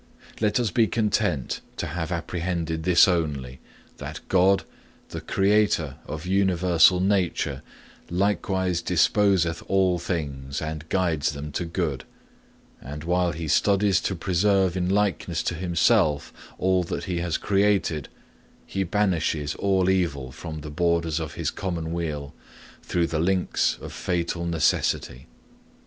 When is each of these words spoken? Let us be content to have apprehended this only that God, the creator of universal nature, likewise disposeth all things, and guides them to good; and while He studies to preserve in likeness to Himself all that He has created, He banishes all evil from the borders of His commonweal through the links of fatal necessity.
Let 0.39 0.59
us 0.59 0.71
be 0.71 0.87
content 0.87 1.61
to 1.77 1.85
have 1.85 2.11
apprehended 2.11 2.81
this 2.81 3.07
only 3.07 3.59
that 3.97 4.19
God, 4.29 4.63
the 5.09 5.21
creator 5.21 5.97
of 6.07 6.25
universal 6.25 6.99
nature, 6.99 7.61
likewise 8.09 8.81
disposeth 8.81 9.61
all 9.67 9.99
things, 9.99 10.59
and 10.59 10.89
guides 10.89 11.33
them 11.33 11.51
to 11.51 11.65
good; 11.65 12.03
and 12.81 13.03
while 13.03 13.31
He 13.31 13.47
studies 13.47 14.01
to 14.01 14.15
preserve 14.15 14.75
in 14.75 14.89
likeness 14.89 15.43
to 15.43 15.53
Himself 15.53 16.33
all 16.57 16.81
that 16.85 17.03
He 17.03 17.19
has 17.19 17.37
created, 17.37 18.09
He 18.65 18.83
banishes 18.83 19.53
all 19.53 19.87
evil 19.87 20.31
from 20.31 20.61
the 20.61 20.71
borders 20.71 21.19
of 21.19 21.35
His 21.35 21.51
commonweal 21.51 22.33
through 22.81 23.05
the 23.05 23.19
links 23.19 23.77
of 23.79 23.93
fatal 23.93 24.47
necessity. 24.47 25.27